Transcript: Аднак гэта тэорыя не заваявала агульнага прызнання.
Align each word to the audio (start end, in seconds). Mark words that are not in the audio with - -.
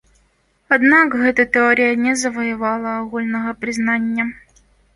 Аднак 0.77 1.17
гэта 1.23 1.45
тэорыя 1.59 1.93
не 2.07 2.13
заваявала 2.23 2.97
агульнага 3.05 3.51
прызнання. 3.61 4.31